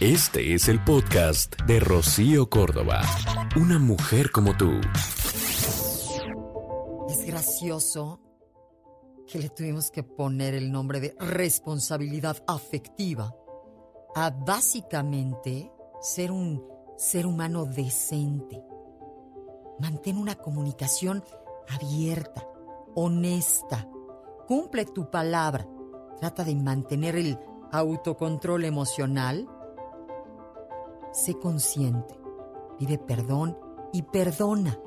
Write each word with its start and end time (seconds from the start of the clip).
Este 0.00 0.54
es 0.54 0.68
el 0.68 0.78
podcast 0.84 1.60
de 1.62 1.80
Rocío 1.80 2.48
Córdoba. 2.48 3.00
Una 3.60 3.80
mujer 3.80 4.30
como 4.30 4.56
tú. 4.56 4.70
Es 7.08 7.26
gracioso 7.26 8.20
que 9.26 9.40
le 9.40 9.48
tuvimos 9.48 9.90
que 9.90 10.04
poner 10.04 10.54
el 10.54 10.70
nombre 10.70 11.00
de 11.00 11.16
responsabilidad 11.18 12.36
afectiva 12.46 13.34
a 14.14 14.30
básicamente 14.30 15.68
ser 16.00 16.30
un 16.30 16.64
ser 16.96 17.26
humano 17.26 17.64
decente. 17.64 18.62
Mantén 19.80 20.16
una 20.16 20.36
comunicación 20.36 21.24
abierta, 21.68 22.46
honesta. 22.94 23.88
Cumple 24.46 24.84
tu 24.84 25.10
palabra. 25.10 25.66
Trata 26.20 26.44
de 26.44 26.54
mantener 26.54 27.16
el 27.16 27.36
autocontrol 27.72 28.64
emocional. 28.64 29.48
Sé 31.12 31.34
consciente. 31.38 32.18
Pide 32.78 32.98
perdón 32.98 33.58
y 33.92 34.02
perdona. 34.02 34.78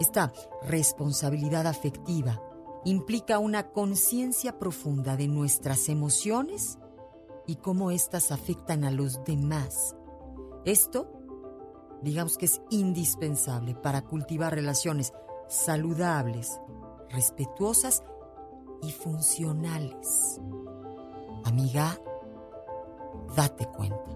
Esta 0.00 0.32
responsabilidad 0.62 1.66
afectiva 1.66 2.42
implica 2.84 3.38
una 3.38 3.70
conciencia 3.70 4.58
profunda 4.58 5.16
de 5.16 5.28
nuestras 5.28 5.88
emociones 5.88 6.78
y 7.46 7.56
cómo 7.56 7.90
éstas 7.90 8.32
afectan 8.32 8.84
a 8.84 8.90
los 8.90 9.24
demás. 9.24 9.96
Esto, 10.64 11.12
digamos 12.02 12.36
que 12.36 12.46
es 12.46 12.60
indispensable 12.70 13.74
para 13.74 14.02
cultivar 14.02 14.54
relaciones 14.54 15.12
saludables, 15.48 16.60
respetuosas 17.10 18.02
y 18.82 18.90
funcionales. 18.90 20.40
Amiga, 21.44 21.98
date 23.36 23.66
cuenta. 23.66 24.15